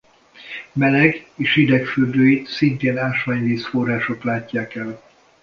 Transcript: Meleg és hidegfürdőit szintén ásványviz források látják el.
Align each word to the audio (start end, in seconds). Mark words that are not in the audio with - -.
Meleg 0.73 1.25
és 1.35 1.53
hidegfürdőit 1.53 2.47
szintén 2.47 2.97
ásványviz 2.97 3.65
források 3.67 4.23
látják 4.23 4.75
el. 4.75 5.01